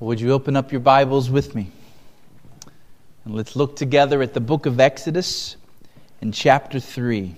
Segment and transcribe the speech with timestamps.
[0.00, 1.70] Would you open up your Bibles with me?
[3.26, 5.56] And let's look together at the book of Exodus
[6.22, 7.34] in chapter 3.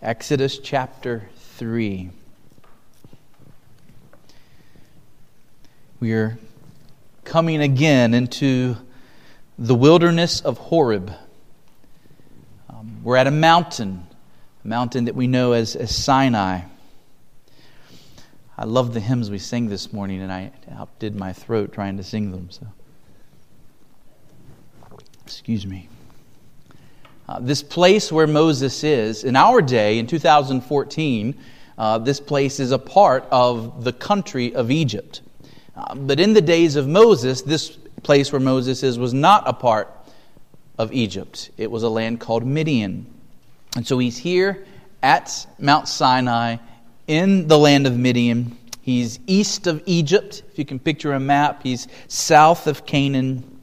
[0.00, 2.08] Exodus chapter 3.
[6.00, 6.38] We are
[7.24, 8.78] coming again into
[9.58, 11.12] the wilderness of Horeb.
[12.70, 14.06] Um, we're at a mountain,
[14.64, 16.62] a mountain that we know as, as Sinai.
[18.56, 22.04] I love the hymns we sang this morning, and I outdid my throat trying to
[22.04, 22.50] sing them.
[22.50, 22.66] So,
[25.24, 25.88] excuse me.
[27.28, 31.34] Uh, this place where Moses is, in our day, in 2014,
[31.76, 35.22] uh, this place is a part of the country of Egypt.
[35.76, 37.70] Uh, but in the days of Moses, this
[38.04, 39.90] place where Moses is was not a part
[40.78, 41.50] of Egypt.
[41.56, 43.06] It was a land called Midian.
[43.74, 44.64] And so he's here
[45.02, 46.58] at Mount Sinai
[47.06, 48.56] in the land of Midian.
[48.80, 50.42] He's east of Egypt.
[50.50, 53.60] If you can picture a map, he's south of Canaan.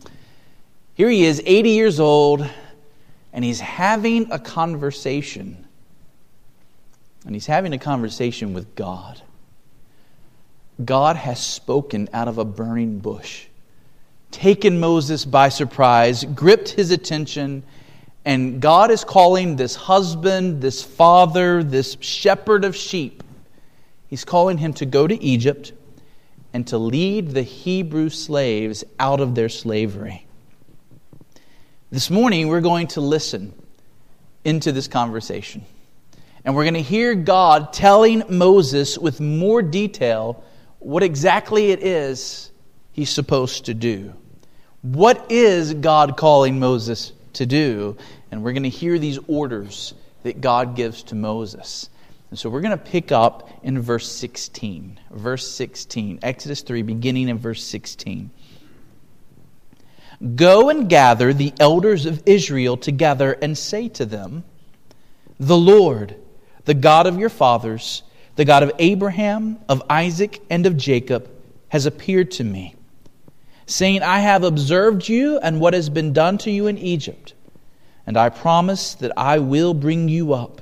[0.96, 2.48] Here he is, 80 years old,
[3.34, 5.66] and he's having a conversation.
[7.26, 9.22] And he's having a conversation with God.
[10.84, 13.46] God has spoken out of a burning bush,
[14.32, 17.62] taken Moses by surprise, gripped his attention,
[18.26, 23.22] and God is calling this husband, this father, this shepherd of sheep
[24.12, 25.72] He's calling him to go to Egypt
[26.52, 30.28] and to lead the Hebrew slaves out of their slavery.
[31.92, 33.54] This morning, we're going to listen
[34.44, 35.64] into this conversation.
[36.44, 40.44] And we're going to hear God telling Moses with more detail
[40.80, 42.52] what exactly it is
[42.92, 44.14] he's supposed to do.
[44.82, 47.96] What is God calling Moses to do?
[48.30, 51.90] And we're going to hear these orders that God gives to Moses.
[52.32, 55.00] And so we're going to pick up in verse 16.
[55.12, 58.32] Verse 16, Exodus 3, beginning in verse 16.
[60.36, 64.46] Go and gather the elders of Israel together and say to them,
[65.42, 66.16] The Lord,
[66.64, 68.02] the God of your fathers,
[68.38, 71.30] the God of Abraham, of Isaac, and of Jacob,
[71.68, 72.76] has appeared to me,
[73.66, 77.34] saying, I have observed you and what has been done to you in Egypt,
[78.08, 80.62] and I promise that I will bring you up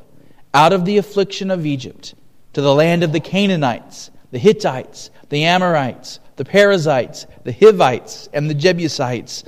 [0.54, 2.16] out of the affliction of Egypt
[2.54, 8.50] to the land of the Canaanites, the Hittites, the Amorites, the Perizzites, the Hivites, and
[8.50, 9.44] the Jebusites,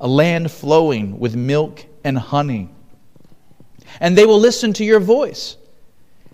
[0.00, 2.70] a land flowing with milk and honey.
[4.00, 5.56] And they will listen to your voice.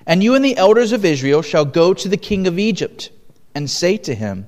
[0.06, 3.10] And you and the elders of Israel shall go to the king of Egypt
[3.54, 4.46] and say to him,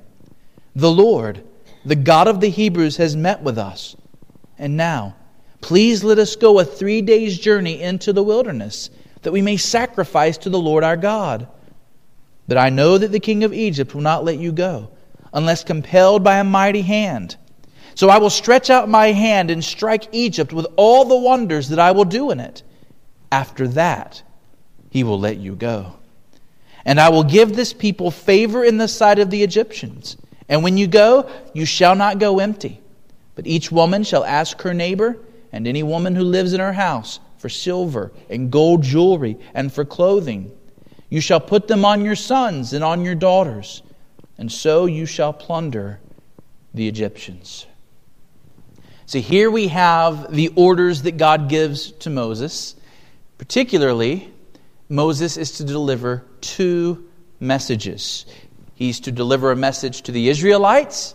[0.74, 1.44] The Lord,
[1.84, 3.96] the God of the Hebrews, has met with us.
[4.58, 5.16] And now,
[5.60, 8.88] please let us go a three days' journey into the wilderness
[9.22, 11.48] that we may sacrifice to the Lord our God.
[12.48, 14.90] But I know that the king of Egypt will not let you go,
[15.32, 17.36] unless compelled by a mighty hand.
[17.94, 21.78] So I will stretch out my hand and strike Egypt with all the wonders that
[21.78, 22.62] I will do in it.
[23.30, 24.22] After that,
[24.90, 25.94] he will let you go.
[26.84, 30.16] And I will give this people favor in the sight of the Egyptians.
[30.48, 32.80] And when you go, you shall not go empty.
[33.34, 35.18] But each woman shall ask her neighbor,
[35.52, 39.84] and any woman who lives in her house, for silver and gold jewelry and for
[39.84, 40.52] clothing.
[41.08, 43.82] You shall put them on your sons and on your daughters,
[44.38, 45.98] and so you shall plunder
[46.74, 47.66] the Egyptians.
[49.06, 52.76] So here we have the orders that God gives to Moses.
[53.38, 54.30] Particularly,
[54.88, 57.08] Moses is to deliver two
[57.40, 58.26] messages.
[58.74, 61.14] He's to deliver a message to the Israelites,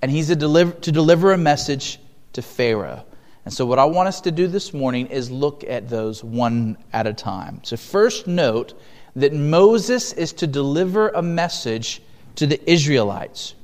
[0.00, 1.98] and he's to deliver, to deliver a message
[2.34, 3.04] to Pharaoh.
[3.48, 6.76] And so, what I want us to do this morning is look at those one
[6.92, 7.60] at a time.
[7.64, 8.78] So, first, note
[9.16, 12.02] that Moses is to deliver a message
[12.34, 13.54] to the Israelites.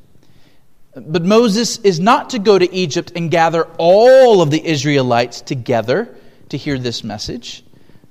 [0.97, 6.16] But Moses is not to go to Egypt and gather all of the Israelites together
[6.49, 7.62] to hear this message.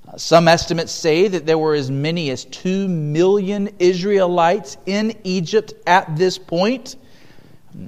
[0.08, 5.74] Uh, some estimates say that there were as many as two million Israelites in Egypt
[5.88, 6.98] at this point.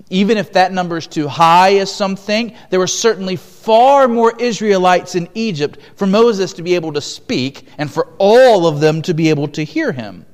[0.09, 4.33] Even if that number is too high, as some think, there were certainly far more
[4.39, 9.01] Israelites in Egypt for Moses to be able to speak and for all of them
[9.03, 10.25] to be able to hear him.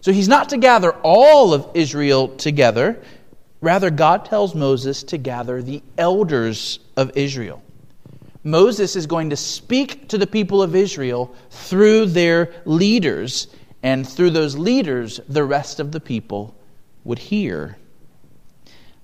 [0.00, 3.02] So he's not to gather all of Israel together.
[3.60, 7.62] Rather, God tells Moses to gather the elders of Israel.
[8.44, 13.48] Moses is going to speak to the people of Israel through their leaders,
[13.82, 16.54] and through those leaders, the rest of the people
[17.04, 17.76] would hear.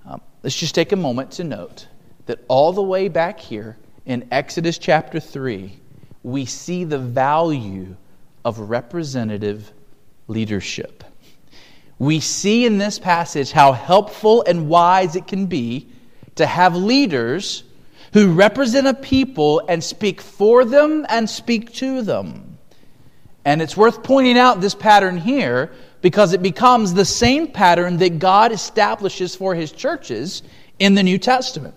[0.07, 1.87] Um, let's just take a moment to note
[2.27, 5.79] that all the way back here in Exodus chapter 3,
[6.21, 7.95] we see the value
[8.43, 9.71] of representative
[10.27, 11.03] leadership.
[11.97, 15.87] we see in this passage how helpful and wise it can be
[16.35, 17.63] to have leaders
[18.13, 22.57] who represent a people and speak for them and speak to them.
[23.45, 25.71] And it's worth pointing out this pattern here
[26.05, 30.43] because it becomes the same pattern that God establishes for his churches
[30.77, 31.73] in the New Testament.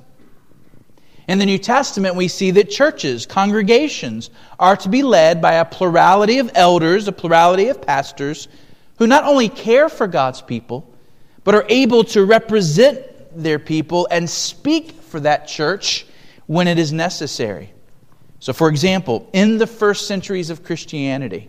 [1.28, 4.28] In the New Testament, we see that churches, congregations,
[4.58, 8.48] are to be led by a plurality of elders, a plurality of pastors,
[8.98, 10.86] who not only care for God's people,
[11.42, 13.00] but are able to represent
[13.34, 16.06] their people and speak for that church
[16.44, 17.72] when it is necessary.
[18.40, 21.48] So, for example, in the first centuries of Christianity,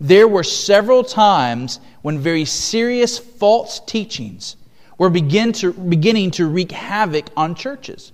[0.00, 4.56] there were several times when very serious false teachings
[4.96, 8.12] were begin to, beginning to wreak havoc on churches.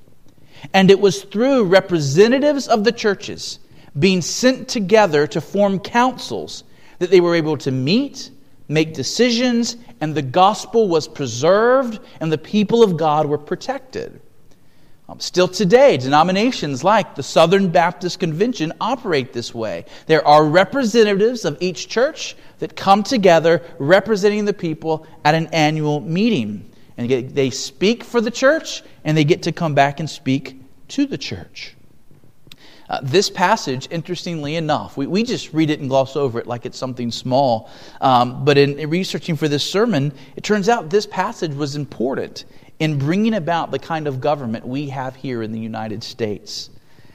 [0.72, 3.58] And it was through representatives of the churches
[3.98, 6.64] being sent together to form councils
[6.98, 8.30] that they were able to meet,
[8.68, 14.20] make decisions, and the gospel was preserved and the people of God were protected.
[15.06, 19.84] Um, still today, denominations like the Southern Baptist Convention operate this way.
[20.06, 26.00] There are representatives of each church that come together representing the people at an annual
[26.00, 26.70] meeting.
[26.96, 30.58] And they speak for the church and they get to come back and speak
[30.88, 31.74] to the church.
[32.88, 36.64] Uh, this passage, interestingly enough, we, we just read it and gloss over it like
[36.64, 37.70] it's something small.
[38.00, 42.44] Um, but in, in researching for this sermon, it turns out this passage was important
[42.78, 46.70] in bringing about the kind of government we have here in the United States.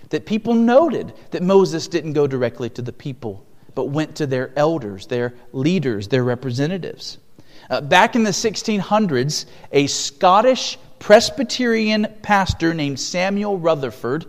[0.09, 3.45] That people noted that Moses didn't go directly to the people,
[3.75, 7.17] but went to their elders, their leaders, their representatives.
[7.69, 14.25] Uh, back in the 1600s, a Scottish Presbyterian pastor named Samuel Rutherford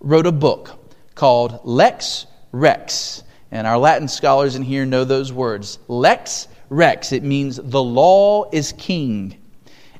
[0.00, 0.78] wrote a book
[1.14, 3.22] called Lex Rex.
[3.50, 5.78] And our Latin scholars in here know those words.
[5.88, 9.41] Lex Rex, it means the law is king.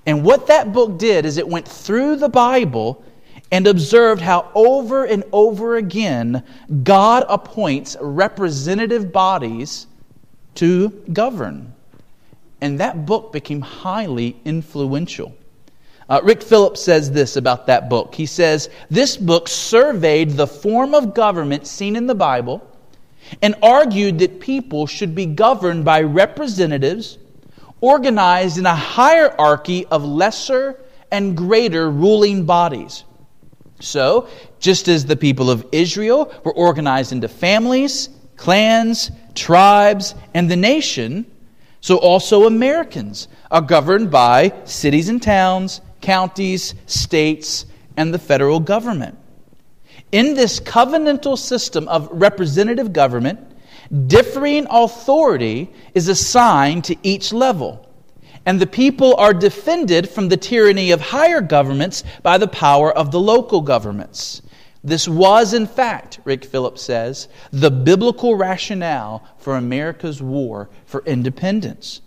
[0.07, 3.05] And what that book did is it went through the Bible
[3.53, 6.43] and observed how over and over again
[6.83, 9.87] God appoints representative bodies
[10.57, 11.73] to govern.
[12.61, 15.35] And that book became highly influential.
[16.09, 18.15] Uh, Rick Phillips says this about that book.
[18.15, 22.67] He says, This book surveyed the form of government seen in the Bible
[23.41, 27.19] and argued that people should be governed by representatives
[27.83, 30.81] organized in a hierarchy of lesser
[31.11, 33.05] and greater ruling bodies.
[33.81, 34.29] So,
[34.61, 41.27] just as the people of Israel were organized into families, clans, tribes, and the nation,
[41.81, 49.19] so also Americans are governed by cities and towns, counties, states, and the federal government.
[50.13, 53.41] In this covenantal system of representative government,
[54.07, 57.87] Differing authority is assigned to each level,
[58.47, 63.11] and the people are defended from the tyranny of higher governments by the power of
[63.11, 64.41] the local governments.
[64.83, 72.01] This was, in fact, Rick Phillips says, the biblical rationale for America's war for independence.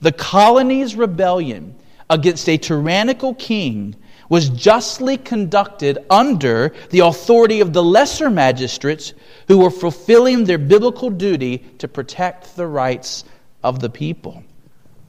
[0.00, 1.74] The colony's rebellion
[2.08, 3.96] against a tyrannical king
[4.28, 9.12] was justly conducted under the authority of the lesser magistrates
[9.50, 13.24] who were fulfilling their biblical duty to protect the rights
[13.64, 14.44] of the people.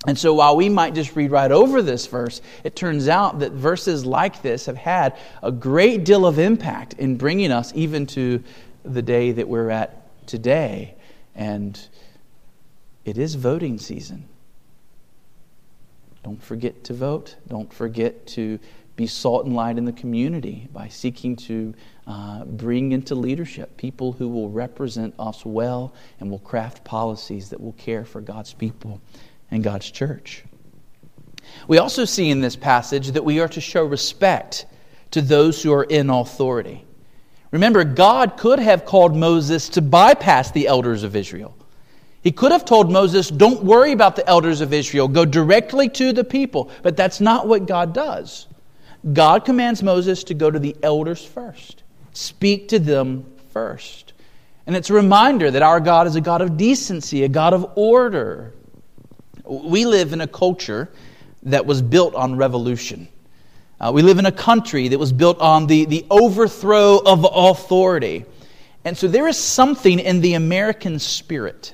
[0.08, 3.52] And so, while we might just read right over this verse, it turns out that
[3.52, 8.44] verses like this have had a great deal of impact in bringing us even to
[8.82, 10.96] the day that we're at today.
[11.36, 11.80] And
[13.06, 14.28] it is voting season.
[16.24, 17.36] Don't forget to vote.
[17.48, 18.58] Don't forget to
[18.96, 21.76] be salt and light in the community by seeking to
[22.12, 27.62] uh, bring into leadership people who will represent us well and will craft policies that
[27.62, 29.00] will care for God's people
[29.50, 30.44] and God's church.
[31.70, 34.66] We also see in this passage that we are to show respect
[35.12, 36.86] to those who are in authority.
[37.52, 41.56] Remember, God could have called Moses to bypass the elders of Israel.
[42.22, 46.12] He could have told Moses, Don't worry about the elders of Israel, go directly to
[46.12, 46.72] the people.
[46.84, 48.48] But that's not what God does.
[49.14, 51.81] God commands Moses to go to the elders first,
[52.14, 54.14] speak to them first.
[54.68, 57.72] And it's a reminder that our God is a God of decency, a God of
[57.76, 58.54] order.
[59.44, 60.90] We live in a culture
[61.44, 63.08] that was built on revolution.
[63.80, 68.26] Uh, we live in a country that was built on the, the overthrow of authority.
[68.86, 71.74] And so there is something in the American spirit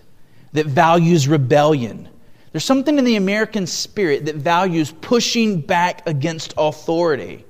[0.54, 2.08] that values rebellion,
[2.52, 7.46] there's something in the American spirit that values pushing back against authority.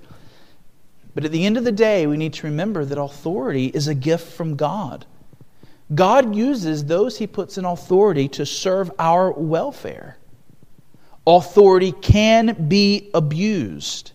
[1.18, 3.96] But at the end of the day, we need to remember that authority is a
[3.96, 5.08] gift from God.
[5.96, 10.20] God uses those he puts in authority to serve our welfare.
[11.26, 14.12] authority can be abused.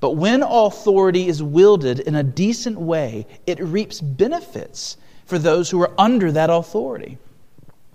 [0.00, 5.82] But when authority is wielded in a decent way, it reaps benefits for those who
[5.82, 7.18] are under that authority.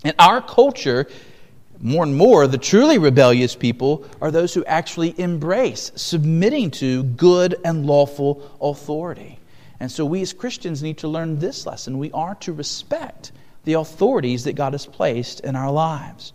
[0.04, 1.08] In our culture,
[1.80, 7.56] more and more, the truly rebellious people are those who actually embrace submitting to good
[7.64, 9.38] and lawful authority.
[9.80, 11.98] And so we as Christians need to learn this lesson.
[11.98, 13.32] We are to respect
[13.64, 16.32] the authorities that God has placed in our lives.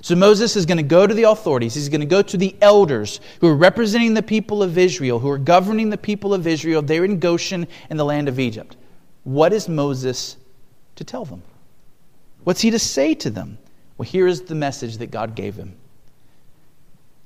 [0.00, 1.74] So Moses is going to go to the authorities.
[1.74, 5.30] He's going to go to the elders who are representing the people of Israel, who
[5.30, 6.82] are governing the people of Israel.
[6.82, 8.76] They're in Goshen in the land of Egypt.
[9.24, 10.36] What is Moses
[10.96, 11.42] to tell them?
[12.44, 13.58] What's he to say to them?
[13.98, 15.76] Well, here is the message that God gave him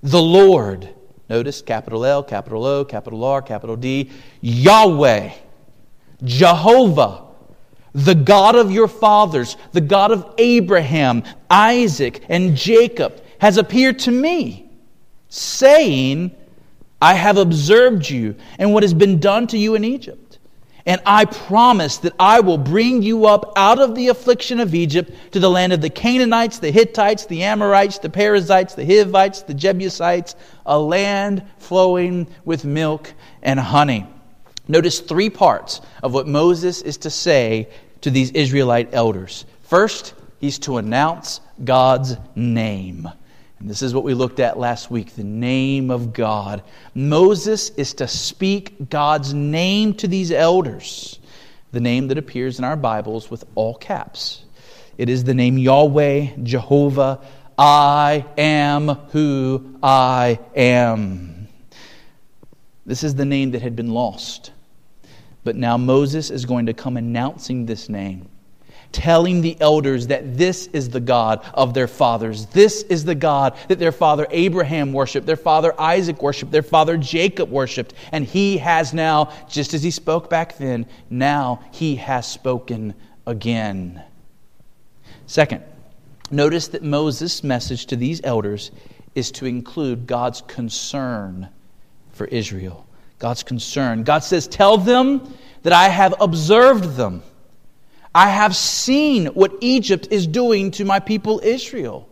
[0.03, 0.89] The Lord,
[1.29, 4.11] notice capital L, capital O, capital R, capital D,
[4.41, 5.33] Yahweh,
[6.25, 7.23] Jehovah
[7.95, 14.11] the God of your fathers, the God of Abraham, Isaac, and Jacob, has appeared to
[14.11, 14.71] me,
[15.29, 16.35] saying,
[17.01, 20.22] I have observed you and what has been done to you in Egypt.
[20.85, 25.13] And I promise that I will bring you up out of the affliction of Egypt
[25.33, 29.55] to the land of the Canaanites, the Hittites, the Amorites, the Perizzites, the Hivites, the
[29.55, 30.35] Jebusites,
[30.67, 33.13] a land flowing with milk
[33.43, 34.07] and honey.
[34.67, 37.69] Notice three parts of what Moses is to say
[38.01, 39.45] to these Israelite elders.
[39.63, 43.09] First, he's to announce God's name.
[43.63, 46.65] And this is what we looked at last week the name of God.
[46.97, 51.21] Moses is to speak God's name to these elders,
[51.71, 54.43] the name that appears in our Bibles with all caps.
[54.99, 57.21] It is the name Yahweh, Jehovah,
[57.57, 61.47] I am who I am.
[62.85, 64.51] This is the name that had been lost.
[65.45, 68.29] But now Moses is going to come announcing this name,
[68.93, 72.47] telling the elders that this is the God of their fathers.
[72.47, 76.97] This is the God that their father Abraham worshiped, their father Isaac worshiped, their father
[76.97, 77.95] Jacob worshiped.
[78.13, 82.95] And he has now, just as he spoke back then, now he has spoken
[83.27, 84.03] again.
[85.27, 85.63] Second,
[86.31, 88.71] notice that Moses' message to these elders
[89.15, 91.49] is to include God's concern
[92.13, 92.87] for Israel.
[93.19, 94.03] God's concern.
[94.03, 97.23] God says, Tell them that I have observed them.
[98.15, 102.09] I have seen what Egypt is doing to my people Israel.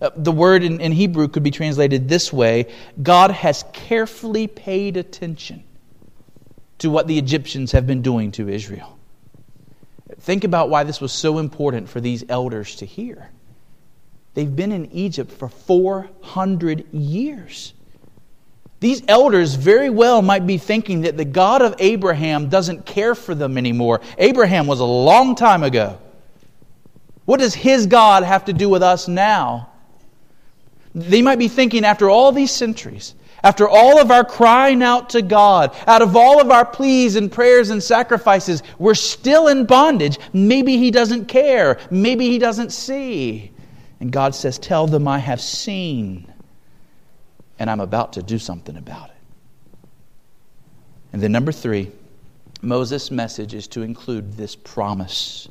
[0.00, 2.72] Uh, the word in, in Hebrew could be translated this way
[3.02, 5.64] God has carefully paid attention
[6.78, 8.98] to what the Egyptians have been doing to Israel.
[10.20, 13.30] Think about why this was so important for these elders to hear.
[14.34, 17.72] They've been in Egypt for 400 years.
[18.82, 23.32] These elders very well might be thinking that the God of Abraham doesn't care for
[23.32, 24.00] them anymore.
[24.18, 26.00] Abraham was a long time ago.
[27.24, 29.70] What does his God have to do with us now?
[30.96, 35.22] They might be thinking after all these centuries, after all of our crying out to
[35.22, 40.18] God, out of all of our pleas and prayers and sacrifices, we're still in bondage.
[40.32, 41.78] Maybe He doesn't care.
[41.92, 43.52] Maybe He doesn't see.
[44.00, 46.31] And God says, Tell them I have seen
[47.62, 49.16] and I'm about to do something about it.
[51.12, 51.92] And then, number three,
[52.60, 55.48] Moses' message is to include this promise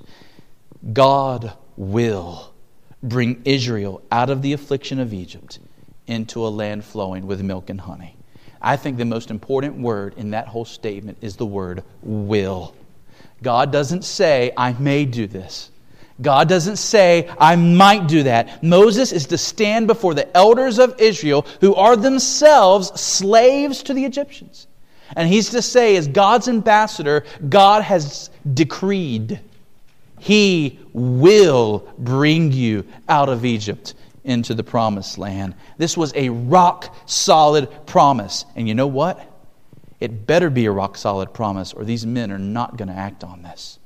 [0.91, 2.53] God will
[3.01, 5.60] bring Israel out of the affliction of Egypt
[6.06, 8.18] into a land flowing with milk and honey.
[8.62, 12.75] I think the most important word in that whole statement is the word will.
[13.41, 15.71] God doesn't say, I may do this.
[16.22, 18.63] God doesn't say, I might do that.
[18.63, 24.06] Moses is to stand before the elders of Israel, who are themselves slaves to the
[24.06, 24.68] Egyptians.
[25.16, 29.40] And he's to say, as God's ambassador, God has decreed,
[30.20, 35.56] He will bring you out of Egypt into the promised land.
[35.78, 38.46] This was a rock solid promise.
[38.56, 39.28] And you know what?
[40.00, 43.24] It better be a rock solid promise, or these men are not going to act
[43.24, 43.80] on this.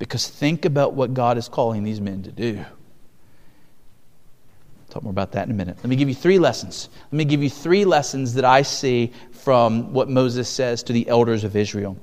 [0.00, 2.64] Because think about what God is calling these men to do.
[4.88, 5.76] talk more about that in a minute.
[5.76, 6.88] Let me give you three lessons.
[7.12, 11.06] Let me give you three lessons that I see from what Moses says to the
[11.06, 11.98] elders of Israel.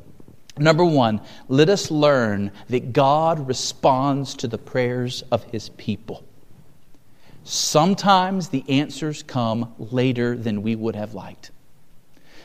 [0.60, 6.24] Number one, let us learn that God responds to the prayers of his people.
[7.44, 11.50] Sometimes the answers come later than we would have liked.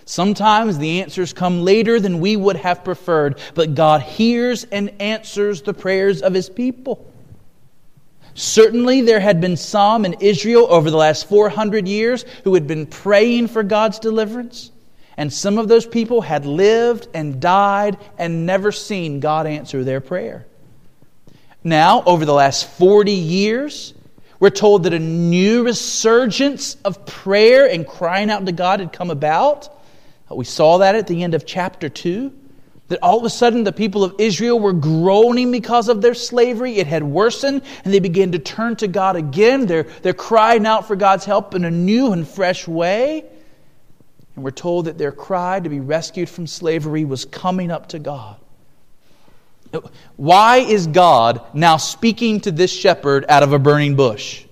[0.05, 5.63] Sometimes the answers come later than we would have preferred, but God hears and answers
[5.63, 7.09] the prayers of his people.
[8.35, 12.87] Certainly, there had been some in Israel over the last 400 years who had been
[12.87, 14.71] praying for God's deliverance.
[15.19, 20.01] And some of those people had lived and died and never seen God answer their
[20.01, 20.47] prayer.
[21.63, 23.93] Now, over the last 40 years,
[24.43, 29.09] We're told that a new resurgence of prayer and crying out to God had come
[29.09, 29.69] about.
[30.37, 32.33] We saw that at the end of chapter 2
[32.89, 36.77] that all of a sudden the people of Israel were groaning because of their slavery.
[36.77, 39.65] It had worsened, and they began to turn to God again.
[39.65, 43.25] They're, they're crying out for God's help in a new and fresh way.
[44.35, 47.99] And we're told that their cry to be rescued from slavery was coming up to
[47.99, 48.37] God.
[50.17, 54.45] Why is God now speaking to this shepherd out of a burning bush?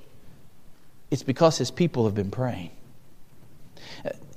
[1.10, 2.70] It's because his people have been praying.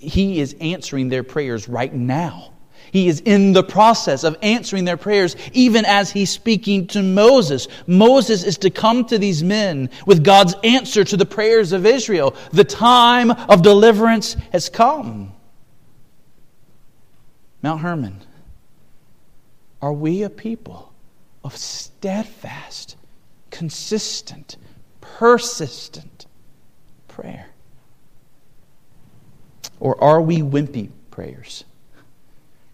[0.03, 2.53] He is answering their prayers right now.
[2.91, 7.67] He is in the process of answering their prayers, even as he's speaking to Moses.
[7.87, 12.35] Moses is to come to these men with God's answer to the prayers of Israel.
[12.51, 15.33] The time of deliverance has come.
[17.63, 18.19] Mount Hermon,
[19.81, 20.93] are we a people
[21.43, 22.95] of steadfast,
[23.49, 24.57] consistent,
[25.01, 26.27] persistent
[27.07, 27.52] prayer?
[29.83, 31.65] Or are we wimpy prayers?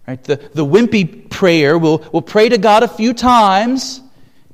[0.07, 0.23] Right?
[0.23, 3.99] The, the wimpy prayer will, will pray to God a few times,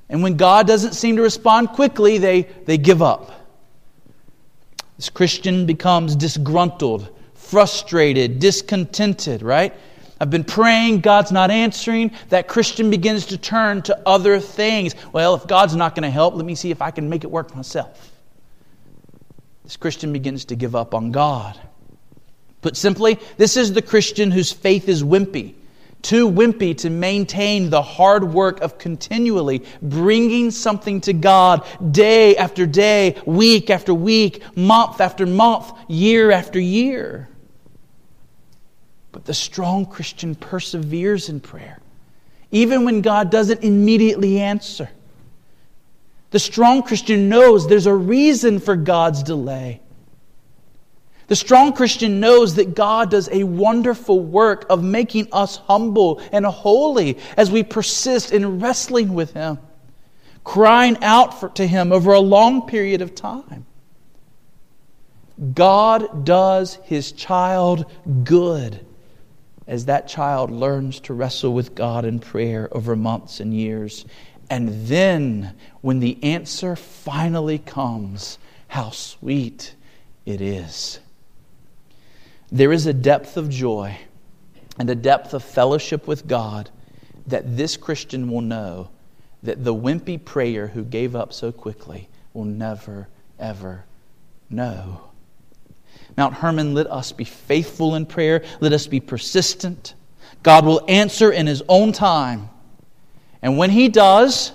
[0.07, 3.29] and when God doesn't seem to respond quickly, they, they give up.
[4.95, 9.74] This Christian becomes disgruntled, frustrated, discontented, right?
[10.21, 12.12] I've been praying, God's not answering.
[12.29, 14.95] That Christian begins to turn to other things.
[15.12, 17.31] Well, if God's not going to help, let me see if I can make it
[17.31, 18.13] work myself.
[19.65, 21.59] This Christian begins to give up on God.
[22.65, 25.53] Put simply, this is the Christian whose faith is wimpy,
[26.01, 32.65] too wimpy to maintain the hard work of continually bringing something to God day after
[32.65, 37.29] day, week after week, month after month, year after year.
[39.12, 41.79] But the strong Christian perseveres in prayer,
[42.50, 44.89] even when God doesn't immediately answer.
[46.31, 49.81] The strong Christian knows there's a reason for God's delay.
[51.27, 56.46] The strong Christian knows that God does a wonderful work of making us humble and
[56.46, 59.57] holy as we persist in wrestling with Him,
[60.44, 63.66] crying out for, to Him over a long period of time.
[65.53, 67.92] God does His child
[68.24, 68.85] good
[69.68, 74.05] as that child learns to wrestle with God in prayer over months and years.
[74.48, 79.74] And then, when the answer finally comes, how sweet
[80.24, 81.00] it is.
[82.51, 83.98] There is a depth of joy
[84.77, 86.70] and a depth of fellowship with God
[87.27, 88.90] that this Christian will know
[89.44, 93.08] that the wimpy prayer who gave up so quickly will never,
[93.40, 93.86] ever
[94.50, 95.01] know.
[96.18, 98.44] Mount Hermon, let us be faithful in prayer.
[98.60, 99.96] Let us be persistent.
[100.44, 102.50] God will answer in His own time.
[103.42, 104.51] And when He does,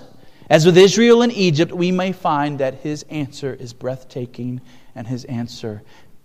[0.49, 4.61] as with Israel and Egypt, we may find that His answer is breathtaking
[4.95, 5.81] and His answer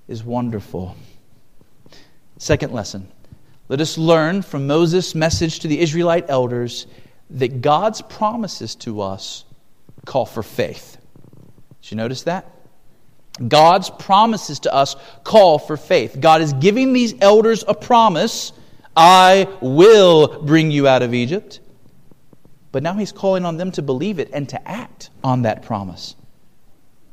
[0.08, 0.96] is wonderful.
[2.38, 3.08] Second lesson
[3.68, 6.86] let us learn from Moses' message to the Israelite elders
[7.30, 9.44] that God's promises to us
[10.04, 10.98] call for faith.
[11.82, 12.48] Did you notice that?
[13.48, 14.94] God's promises to us
[15.24, 16.16] call for faith.
[16.20, 18.52] God is giving these elders a promise
[18.96, 21.60] I will bring you out of Egypt.
[22.70, 26.14] But now he's calling on them to believe it and to act on that promise.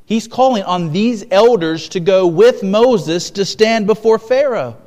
[0.06, 4.78] He's calling on these elders to go with Moses to stand before Pharaoh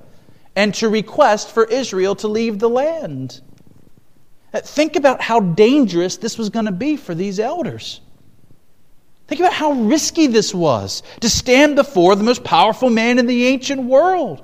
[0.56, 3.40] and to request for Israel to leave the land.
[4.52, 8.00] Uh, think about how dangerous this was going to be for these elders.
[9.28, 13.46] Think about how risky this was to stand before the most powerful man in the
[13.46, 14.42] ancient world.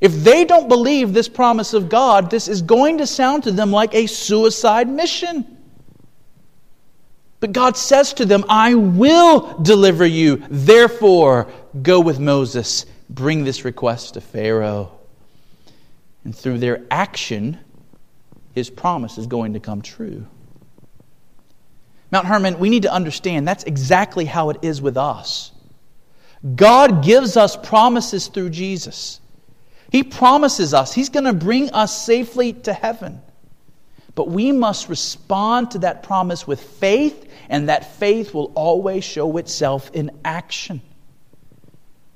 [0.00, 3.70] If they don't believe this promise of God, this is going to sound to them
[3.70, 5.58] like a suicide mission.
[7.38, 10.42] But God says to them, I will deliver you.
[10.48, 14.92] Therefore, go with Moses bring this request to Pharaoh.
[16.24, 17.58] And through their action,
[18.54, 20.26] his promise is going to come true.
[22.12, 25.52] Mount Hermon, we need to understand that's exactly how it is with us.
[26.56, 29.20] God gives us promises through Jesus.
[29.90, 33.20] He promises us He's going to bring us safely to heaven.
[34.14, 39.36] But we must respond to that promise with faith, and that faith will always show
[39.36, 40.82] itself in action.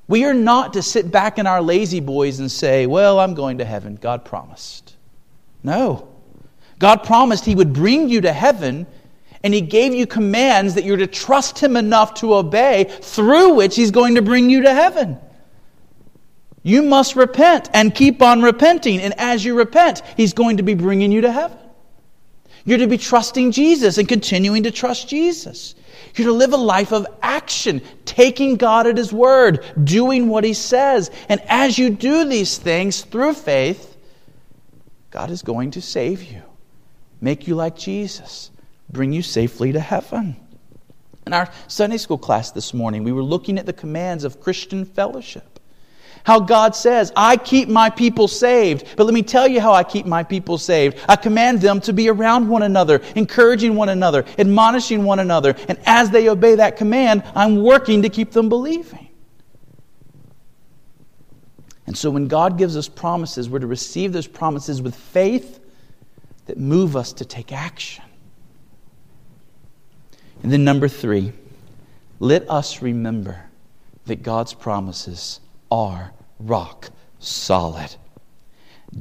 [0.06, 3.64] We are not to sit back in our La-Z-Boys and say, Well, I'm going to
[3.64, 3.96] heaven.
[3.96, 4.96] God promised.
[5.62, 6.08] No.
[6.78, 8.86] God promised He would bring you to heaven,
[9.42, 13.76] and He gave you commands that you're to trust Him enough to obey, through which
[13.76, 15.18] He's going to bring you to heaven.
[16.62, 20.74] You must repent and keep on repenting, and as you repent, He's going to be
[20.74, 21.58] bringing you to heaven.
[22.66, 25.74] You're to be trusting Jesus and continuing to trust Jesus.
[26.16, 30.54] You're to live a life of action, taking God at His word, doing what He
[30.54, 31.10] says.
[31.28, 33.96] And as you do these things through faith,
[35.10, 36.42] God is going to save you,
[37.20, 38.50] make you like Jesus,
[38.90, 40.36] bring you safely to heaven.
[41.26, 44.84] In our Sunday school class this morning, we were looking at the commands of Christian
[44.84, 45.53] fellowship.
[46.24, 48.96] How God says, I keep my people saved.
[48.96, 50.98] But let me tell you how I keep my people saved.
[51.06, 55.54] I command them to be around one another, encouraging one another, admonishing one another.
[55.68, 59.08] And as they obey that command, I'm working to keep them believing.
[61.86, 65.60] And so when God gives us promises, we're to receive those promises with faith
[66.46, 68.04] that move us to take action.
[70.42, 71.32] And then, number three,
[72.18, 73.44] let us remember
[74.06, 75.40] that God's promises
[75.74, 77.96] are rock solid.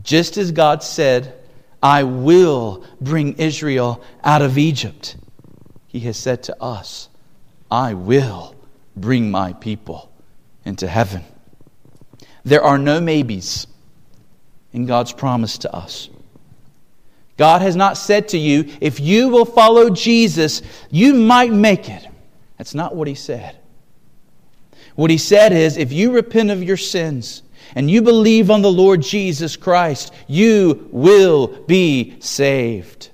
[0.02, 1.36] Just as God said,
[1.84, 5.16] I will bring Israel out of Egypt,
[5.88, 7.10] He has said to us,
[7.70, 8.56] I will
[8.96, 10.12] bring my people
[10.66, 11.24] into heaven.
[12.44, 13.68] There are no maybes
[14.72, 16.10] in God's promise to us.
[17.38, 22.08] God has not said to you, if you will follow Jesus, you might make it.
[22.58, 23.60] That's not what He said.
[24.96, 27.44] What He said is, if you repent of your sins
[27.76, 33.10] and you believe on the Lord Jesus Christ, you will be saved.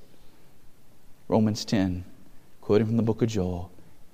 [1.27, 2.03] Romans 10,
[2.61, 3.71] quoting from the book of Joel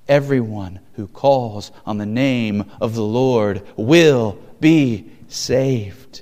[0.07, 6.21] Everyone who calls on the name of the Lord will be saved.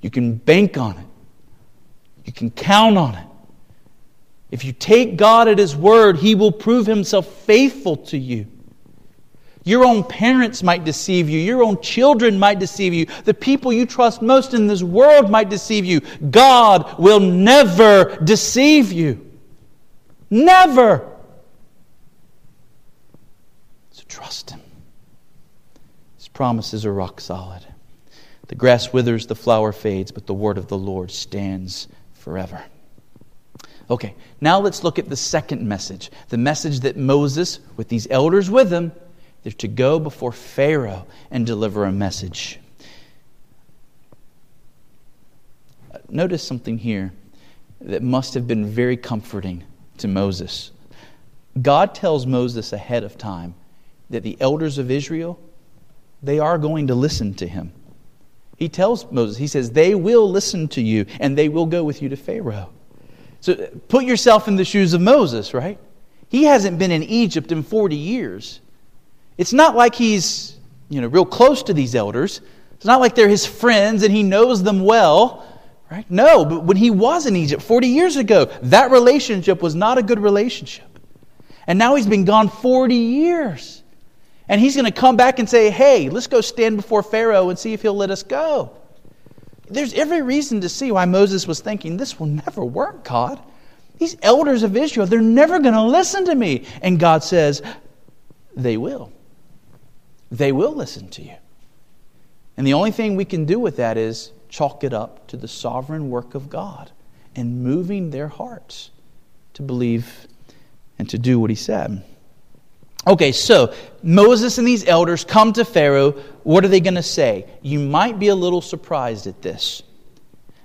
[0.00, 1.06] You can bank on it.
[2.24, 3.26] You can count on it.
[4.50, 8.46] If you take God at His word, He will prove Himself faithful to you.
[9.68, 11.38] Your own parents might deceive you.
[11.38, 13.04] Your own children might deceive you.
[13.24, 16.00] The people you trust most in this world might deceive you.
[16.30, 19.30] God will never deceive you.
[20.30, 21.06] Never.
[23.90, 24.62] So trust Him.
[26.16, 27.62] His promises are rock solid.
[28.46, 32.64] The grass withers, the flower fades, but the word of the Lord stands forever.
[33.90, 38.50] Okay, now let's look at the second message the message that Moses, with these elders
[38.50, 38.92] with him,
[39.42, 42.58] they're to go before Pharaoh and deliver a message.
[46.08, 47.12] Notice something here
[47.80, 49.64] that must have been very comforting
[49.98, 50.70] to Moses.
[51.60, 53.54] God tells Moses ahead of time
[54.10, 55.38] that the elders of Israel
[56.22, 57.72] they are going to listen to him.
[58.56, 62.02] He tells Moses, he says, they will listen to you and they will go with
[62.02, 62.70] you to Pharaoh.
[63.40, 63.54] So
[63.86, 65.78] put yourself in the shoes of Moses, right?
[66.28, 68.60] He hasn't been in Egypt in 40 years.
[69.38, 70.56] It's not like he's,
[70.88, 72.40] you know, real close to these elders.
[72.74, 75.46] It's not like they're his friends and he knows them well,
[75.90, 76.08] right?
[76.10, 80.02] No, but when he was in Egypt 40 years ago, that relationship was not a
[80.02, 80.84] good relationship.
[81.66, 83.82] And now he's been gone 40 years.
[84.48, 87.58] And he's going to come back and say, hey, let's go stand before Pharaoh and
[87.58, 88.76] see if he'll let us go.
[89.68, 93.40] There's every reason to see why Moses was thinking, this will never work, God.
[93.98, 96.64] These elders of Israel, they're never going to listen to me.
[96.80, 97.62] And God says,
[98.56, 99.12] they will.
[100.30, 101.34] They will listen to you.
[102.56, 105.48] And the only thing we can do with that is chalk it up to the
[105.48, 106.90] sovereign work of God
[107.36, 108.90] and moving their hearts
[109.54, 110.26] to believe
[110.98, 112.02] and to do what he said.
[113.06, 116.12] Okay, so Moses and these elders come to Pharaoh.
[116.42, 117.46] What are they going to say?
[117.62, 119.82] You might be a little surprised at this.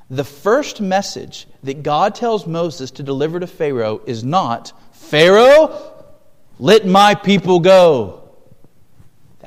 [0.10, 5.94] The first message that God tells Moses to deliver to Pharaoh is not, Pharaoh,
[6.60, 8.23] let my people go.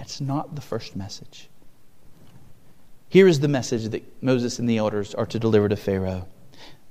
[0.06, 1.48] That's not the first message.
[3.08, 6.28] Here is the message that Moses and the elders are to deliver to Pharaoh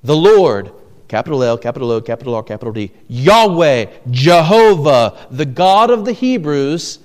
[0.03, 0.73] The Lord
[1.07, 6.99] capital L, capital O, capital R, capital D, Yahweh, Jehovah, the God of the Hebrews,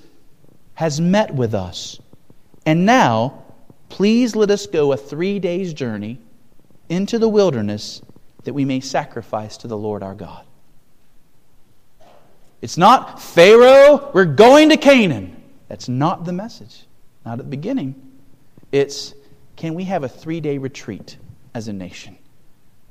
[0.73, 2.01] has met with us.
[2.65, 3.45] And now,
[3.87, 6.19] please let us go a three days' journey
[6.89, 8.01] into the wilderness
[8.43, 10.45] that we may sacrifice to the Lord our God.
[12.61, 15.37] It's not, Pharaoh, we're going to Canaan.
[15.71, 16.85] That's not the message,
[17.25, 17.95] not at the beginning.
[18.71, 19.13] It's,
[19.55, 21.17] can we have a three day retreat
[21.53, 22.17] as a nation?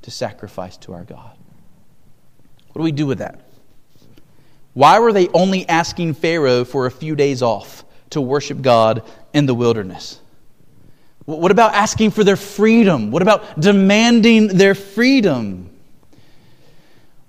[0.03, 1.37] to sacrifice to our God.
[2.71, 3.41] What do we do with that?
[4.73, 9.45] Why were they only asking Pharaoh for a few days off to worship God in
[9.45, 10.19] the wilderness?
[11.25, 13.11] What about asking for their freedom?
[13.11, 15.69] What about demanding their freedom?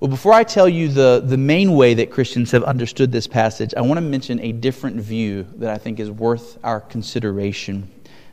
[0.03, 3.73] Well, before I tell you the, the main way that Christians have understood this passage,
[3.77, 7.89] I want to mention a different view that I think is worth our consideration.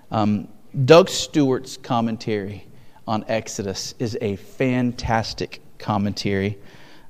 [0.09, 0.47] Um,
[0.85, 2.65] Doug Stuart's commentary
[3.07, 6.57] on Exodus is a fantastic commentary.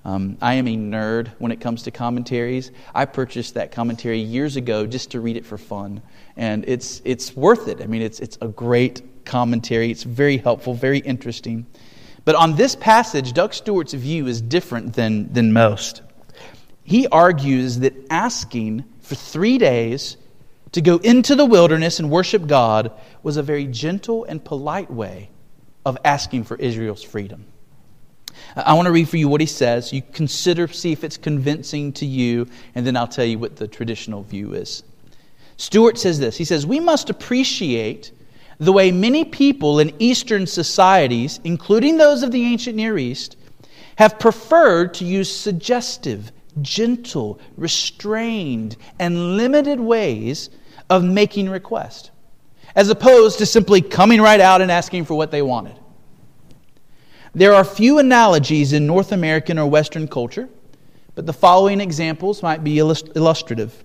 [0.04, 2.72] Um, I am a nerd when it comes to commentaries.
[2.94, 6.02] I purchased that commentary years ago just to read it for fun,
[6.36, 7.82] and it's it's worth it.
[7.82, 9.90] I mean, it's it's a great commentary.
[9.90, 11.66] It's very helpful, very interesting.
[12.26, 16.02] But on this passage, Doug Stuart's view is different than than most.
[16.84, 20.18] He argues that asking for three days
[20.72, 22.92] to go into the wilderness and worship God
[23.24, 25.30] was a very gentle and polite way
[25.86, 27.46] of asking for Israel's freedom.
[28.56, 29.94] I want to read for you what he says.
[29.94, 33.68] You consider, see if it's convincing to you, and then I'll tell you what the
[33.68, 34.84] traditional view is.
[35.58, 38.12] Stuart says this He says, We must appreciate
[38.60, 43.38] the way many people in Eastern societies, including those of the ancient Near East,
[43.96, 50.50] have preferred to use suggestive, gentle, restrained, and limited ways
[50.90, 52.12] of making request,
[52.76, 55.78] as opposed to simply coming right out and asking for what they wanted.
[57.34, 60.50] There are few analogies in North American or Western culture,
[61.16, 63.84] but the following examples might be illustrative.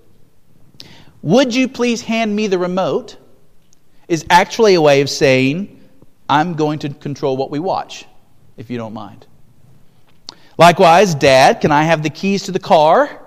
[1.21, 3.17] Would you please hand me the remote?
[4.07, 5.81] Is actually a way of saying,
[6.29, 8.05] I'm going to control what we watch,
[8.57, 9.25] if you don't mind.
[10.57, 13.21] Likewise, Dad, can I have the keys to the car?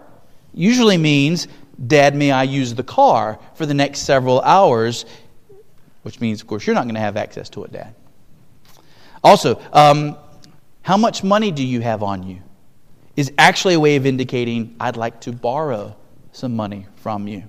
[0.54, 1.46] Usually means,
[1.86, 5.04] Dad, may I use the car for the next several hours?
[6.02, 7.94] Which means, of course, you're not going to have access to it, Dad.
[9.22, 10.16] Also, um,
[10.82, 12.40] how much money do you have on you?
[13.14, 15.96] Is actually a way of indicating, I'd like to borrow
[16.32, 17.44] some money from you.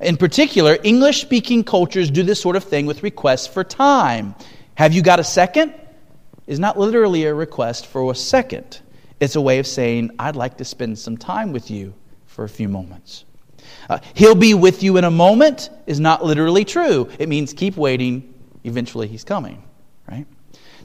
[0.00, 4.34] In particular, English speaking cultures do this sort of thing with requests for time.
[4.74, 5.74] Have you got a second?
[6.46, 8.80] Is not literally a request for a second.
[9.20, 11.92] It's a way of saying, I'd like to spend some time with you
[12.26, 13.24] for a few moments.
[13.88, 17.08] Uh, he'll be with you in a moment is not literally true.
[17.18, 18.34] It means keep waiting,
[18.64, 19.62] eventually he's coming,
[20.10, 20.26] right?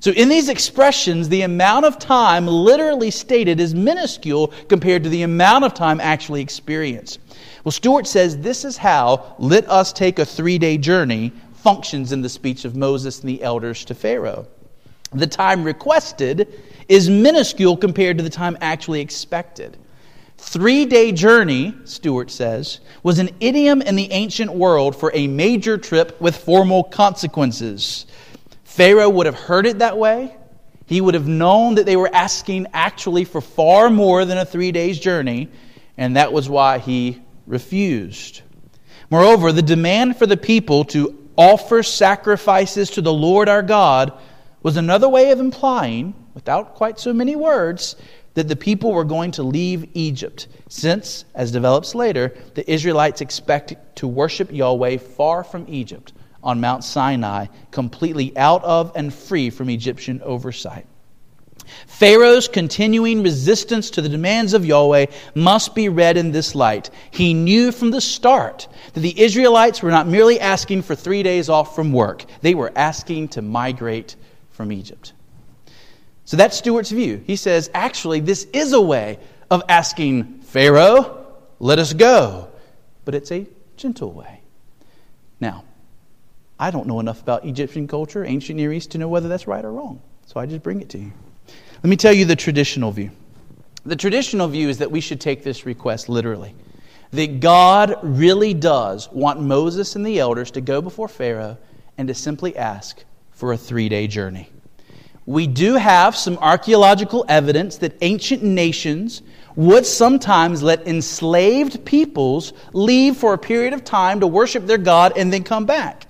[0.01, 5.23] So, in these expressions, the amount of time literally stated is minuscule compared to the
[5.23, 7.19] amount of time actually experienced.
[7.65, 12.21] Well, Stuart says this is how let us take a three day journey functions in
[12.21, 14.45] the speech of Moses and the elders to Pharaoh.
[15.13, 19.77] The time requested is minuscule compared to the time actually expected.
[20.37, 25.75] Three day journey, Stuart says, was an idiom in the ancient world for a major
[25.75, 28.05] trip with formal consequences.
[28.63, 30.35] Pharaoh would have heard it that way.
[30.85, 34.71] He would have known that they were asking actually for far more than a three
[34.71, 35.49] days journey,
[35.97, 38.41] and that was why he refused.
[39.09, 44.13] Moreover, the demand for the people to offer sacrifices to the Lord our God
[44.63, 47.95] was another way of implying, without quite so many words,
[48.33, 53.75] that the people were going to leave Egypt, since, as develops later, the Israelites expect
[53.97, 59.69] to worship Yahweh far from Egypt on Mount Sinai, completely out of and free from
[59.69, 60.85] Egyptian oversight.
[61.87, 66.89] Pharaoh's continuing resistance to the demands of Yahweh must be read in this light.
[67.11, 71.49] He knew from the start that the Israelites were not merely asking for three days
[71.49, 74.15] off from work, they were asking to migrate
[74.51, 75.13] from Egypt.
[76.25, 77.23] So that's Stuart's view.
[77.25, 79.19] He says, actually, this is a way
[79.51, 81.27] of asking Pharaoh,
[81.59, 82.49] let us go.
[83.05, 83.45] But it's a
[83.77, 84.41] gentle way.
[85.39, 85.63] Now,
[86.59, 89.63] I don't know enough about Egyptian culture, ancient Near East, to know whether that's right
[89.63, 90.01] or wrong.
[90.25, 91.11] So I just bring it to you.
[91.85, 93.11] Let me tell you the traditional view.
[93.85, 96.55] The traditional view is that we should take this request literally.
[97.11, 101.59] That God really does want Moses and the elders to go before Pharaoh
[101.95, 104.49] and to simply ask for a three day journey.
[105.27, 109.21] We do have some archaeological evidence that ancient nations
[109.55, 115.13] would sometimes let enslaved peoples leave for a period of time to worship their God
[115.15, 116.07] and then come back.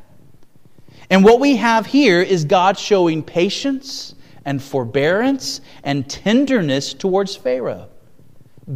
[1.09, 4.14] And what we have here is God showing patience
[4.45, 7.89] and forbearance and tenderness towards Pharaoh.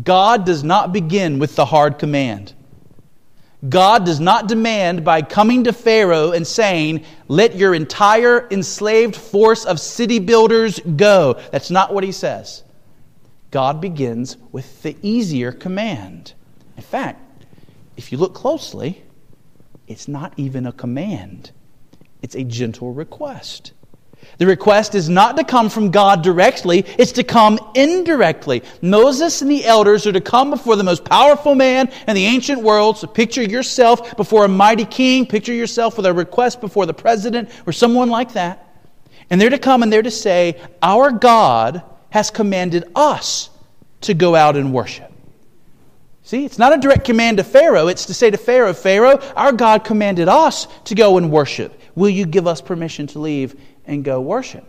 [0.03, 2.53] God does not begin with the hard command.
[3.67, 9.65] God does not demand by coming to Pharaoh and saying, Let your entire enslaved force
[9.65, 11.39] of city builders go.
[11.51, 12.63] That's not what he says.
[13.51, 16.33] God begins with the easier command.
[16.77, 17.45] In fact,
[17.97, 19.03] if you look closely,
[19.87, 21.51] it's not even a command.
[22.21, 23.73] It's a gentle request.
[24.39, 28.63] The request is not to come from God directly, it's to come indirectly.
[28.81, 32.61] Moses and the elders are to come before the most powerful man in the ancient
[32.61, 32.97] world.
[32.97, 37.49] So picture yourself before a mighty king, picture yourself with a request before the president
[37.65, 38.65] or someone like that.
[39.29, 43.49] And they're to come and they're to say, Our God has commanded us
[44.01, 45.11] to go out and worship.
[46.23, 47.87] See, it's not a direct command to Pharaoh.
[47.87, 51.79] It's to say to Pharaoh, Pharaoh, our God commanded us to go and worship.
[51.95, 54.65] Will you give us permission to leave and go worship?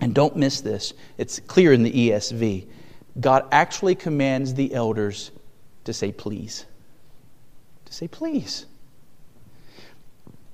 [0.00, 2.66] And don't miss this, it's clear in the ESV.
[3.18, 5.30] God actually commands the elders
[5.84, 6.66] to say please.
[7.86, 8.66] To say please.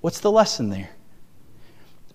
[0.01, 0.91] What's the lesson there?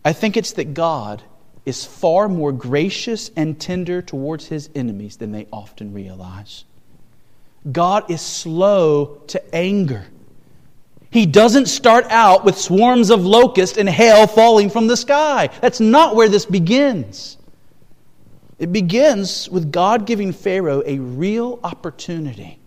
[0.04, 1.22] I think it's that God
[1.66, 6.64] is far more gracious and tender towards his enemies than they often realize.
[7.72, 10.06] God is slow to anger.
[11.12, 15.50] He doesn't start out with swarms of locusts and hail falling from the sky.
[15.62, 17.38] That's not where this begins.
[18.60, 22.60] It begins with God giving Pharaoh a real opportunity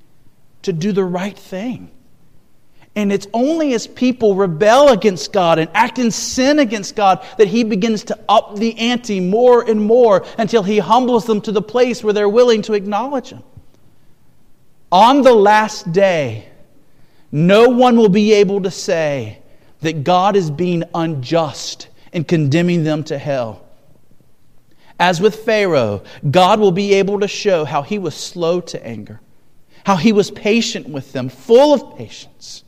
[0.62, 1.90] to do the right thing.
[2.94, 7.48] And it's only as people rebel against God and act in sin against God that
[7.48, 11.62] He begins to up the ante more and more until He humbles them to the
[11.62, 13.42] place where they're willing to acknowledge Him.
[14.90, 16.51] On the last day,
[17.32, 19.38] no one will be able to say
[19.80, 23.66] that God is being unjust in condemning them to hell.
[25.00, 29.20] As with Pharaoh, God will be able to show how he was slow to anger,
[29.84, 32.62] how he was patient with them, full of patience.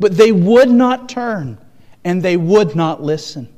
[0.00, 1.58] But they would not turn
[2.04, 3.48] and they would not listen.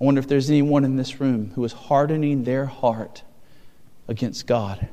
[0.00, 3.22] I wonder if there's anyone in this room who is hardening their heart
[4.08, 4.88] against God.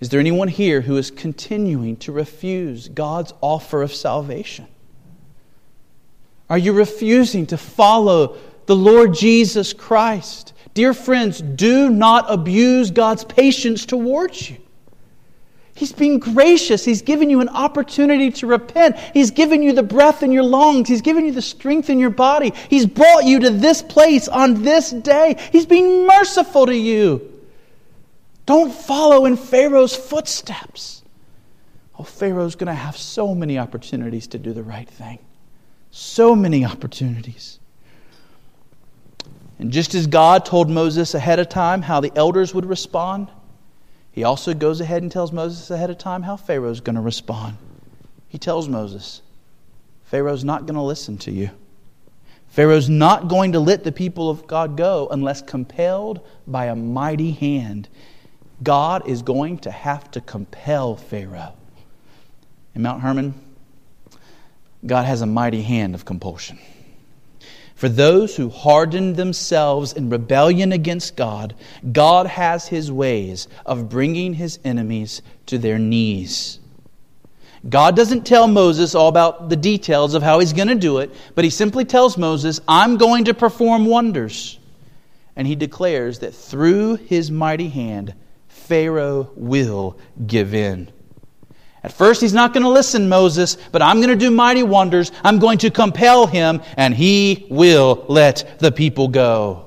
[0.00, 4.66] Is there anyone here who is continuing to refuse God's offer of salvation?
[6.48, 10.54] Are you refusing to follow the Lord Jesus Christ?
[10.72, 14.56] Dear friends, do not abuse God's patience towards you.
[15.74, 16.84] He's being gracious.
[16.84, 18.98] He's given you an opportunity to repent.
[19.14, 20.88] He's given you the breath in your lungs.
[20.88, 22.52] He's given you the strength in your body.
[22.68, 25.36] He's brought you to this place on this day.
[25.52, 27.39] He's being merciful to you.
[28.46, 31.02] Don't follow in Pharaoh's footsteps.
[31.98, 35.18] Oh, Pharaoh's going to have so many opportunities to do the right thing.
[35.90, 37.58] So many opportunities.
[39.58, 43.30] And just as God told Moses ahead of time how the elders would respond,
[44.12, 47.58] he also goes ahead and tells Moses ahead of time how Pharaoh's going to respond.
[48.28, 49.22] He tells Moses,
[50.04, 51.50] Pharaoh's not going to listen to you.
[52.48, 57.30] Pharaoh's not going to let the people of God go unless compelled by a mighty
[57.30, 57.88] hand.
[58.62, 61.54] God is going to have to compel Pharaoh.
[62.74, 63.34] In Mount Hermon,
[64.86, 66.58] God has a mighty hand of compulsion.
[67.74, 71.54] For those who harden themselves in rebellion against God,
[71.92, 76.58] God has his ways of bringing his enemies to their knees.
[77.68, 81.10] God doesn't tell Moses all about the details of how he's going to do it,
[81.34, 84.58] but he simply tells Moses, I'm going to perform wonders.
[85.36, 88.14] And he declares that through his mighty hand,
[88.70, 90.88] Pharaoh will give in.
[91.82, 95.10] At first, he's not going to listen, Moses, but I'm going to do mighty wonders.
[95.24, 99.66] I'm going to compel him, and he will let the people go.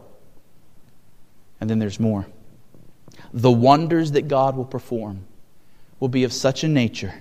[1.59, 2.25] And then there's more.
[3.33, 5.25] The wonders that God will perform
[5.99, 7.13] will be of such a nature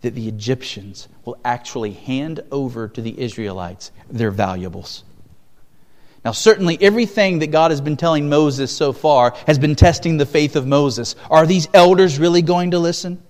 [0.00, 5.04] that the Egyptians will actually hand over to the Israelites their valuables.
[6.24, 10.26] Now, certainly everything that God has been telling Moses so far has been testing the
[10.26, 11.16] faith of Moses.
[11.30, 13.22] Are these elders really going to listen?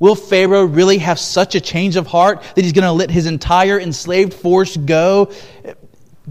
[0.00, 3.26] Will Pharaoh really have such a change of heart that he's going to let his
[3.26, 5.32] entire enslaved force go?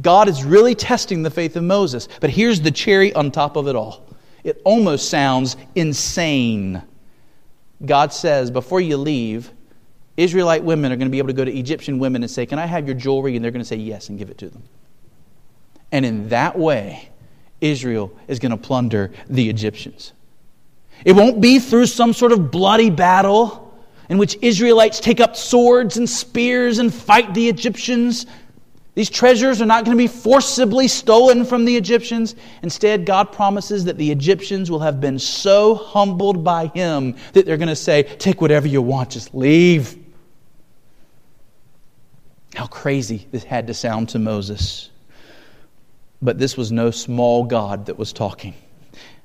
[0.02, 2.08] God is really testing the faith of Moses.
[2.20, 4.06] But here's the cherry on top of it all
[4.44, 6.82] it almost sounds insane.
[7.86, 9.52] God says, before you leave,
[10.16, 12.58] Israelite women are going to be able to go to Egyptian women and say, Can
[12.58, 13.36] I have your jewelry?
[13.36, 14.64] And they're going to say yes and give it to them.
[15.92, 17.10] And in that way,
[17.62, 20.14] Israel is going to plunder the Egyptians.
[21.06, 23.64] It won't be through some sort of bloody battle
[24.10, 28.26] in which Israelites take up swords and spears and fight the Egyptians.
[28.96, 32.36] These treasures are not going to be forcibly stolen from the Egyptians.
[32.64, 37.58] Instead, God promises that the Egyptians will have been so humbled by Him that they're
[37.58, 39.98] going to say, Take whatever you want, just leave.
[42.56, 44.90] How crazy this had to sound to Moses.
[46.22, 48.56] But this was no small God that was talking.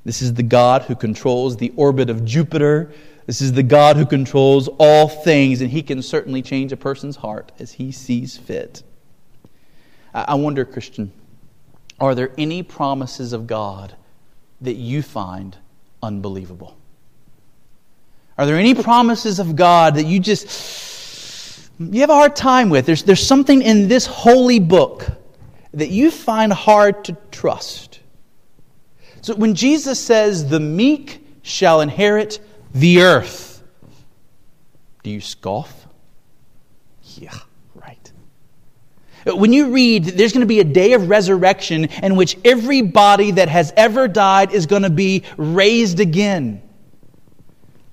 [0.04, 2.92] This is the God who controls the orbit of Jupiter.
[3.26, 7.16] This is the God who controls all things, and He can certainly change a person's
[7.16, 8.82] heart as He sees fit.
[10.12, 11.12] I wonder, Christian,
[12.00, 13.94] are there any promises of God
[14.60, 15.56] that you find
[16.02, 16.76] unbelievable?
[18.36, 22.86] Are there any promises of God that you just you have a hard time with?
[22.86, 25.06] There's, there's something in this holy book
[25.72, 28.00] that you find hard to trust.
[29.22, 32.40] So when Jesus says, the meek shall inherit
[32.74, 33.62] the earth,
[35.02, 35.86] do you scoff?
[37.16, 37.36] Yeah,
[37.74, 38.12] right.
[39.26, 43.32] When you read, there's going to be a day of resurrection in which every body
[43.32, 46.62] that has ever died is going to be raised again.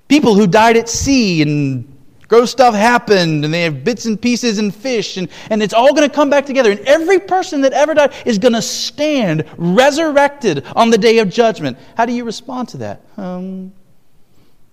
[0.07, 1.98] People who died at sea and
[2.29, 5.93] gross stuff happened and they have bits and pieces and fish and, and it's all
[5.93, 6.71] going to come back together.
[6.71, 11.29] And every person that ever died is going to stand resurrected on the day of
[11.29, 11.77] judgment.
[11.97, 13.01] How do you respond to that?
[13.17, 13.73] Um,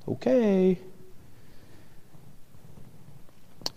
[0.07, 0.79] okay.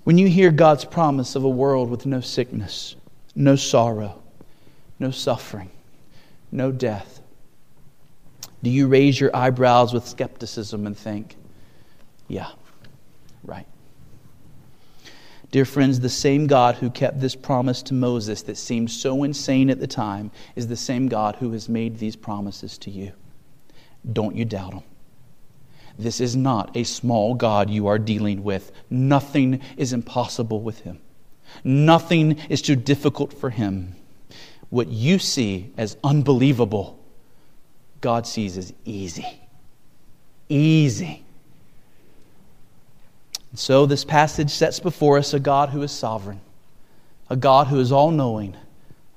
[0.04, 2.96] When you hear God's promise of a world with no sickness,
[3.34, 4.22] no sorrow,
[5.00, 5.72] no suffering,
[6.52, 7.22] no death,
[8.62, 11.38] do you raise your eyebrows with skepticism and think,
[12.28, 12.50] yeah,
[13.44, 13.66] right?
[15.52, 19.70] Dear friends, the same God who kept this promise to Moses that seemed so insane
[19.72, 23.14] at the time is the same God who has made these promises to you.
[24.14, 24.84] Don't you doubt him.
[25.98, 28.72] This is not a small God you are dealing with.
[28.90, 31.00] Nothing is impossible with him,
[31.64, 33.96] nothing is too difficult for him.
[34.70, 37.00] What you see as unbelievable,
[38.02, 39.26] God sees as easy.
[40.48, 41.24] Easy.
[43.52, 46.42] And so, this passage sets before us a God who is sovereign,
[47.30, 48.56] a God who is all knowing,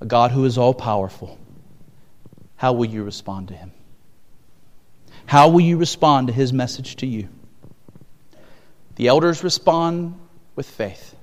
[0.01, 1.39] a God who is all powerful.
[2.57, 3.73] How will you respond to him?
[5.27, 7.29] How will you respond to his message to you?
[8.97, 10.19] The elders respond
[10.57, 11.15] with faith.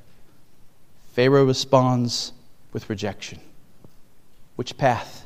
[1.14, 2.32] Pharaoh responds
[2.74, 3.40] with rejection.
[4.56, 5.26] Which path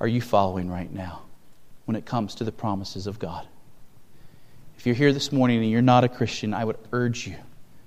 [0.00, 1.22] are you following right now
[1.84, 3.46] when it comes to the promises of God?
[4.86, 7.34] If you're here this morning and you're not a Christian, I would urge you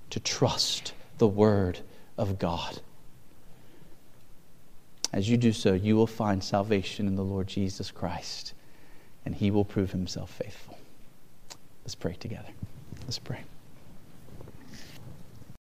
[0.10, 1.80] to trust the Word
[2.18, 2.82] of God.
[5.14, 8.54] As you do so, you will find salvation in the Lord Jesus Christ
[9.24, 10.78] and he will prove himself faithful.
[11.86, 12.50] Let's pray together.
[13.04, 13.44] Let's pray.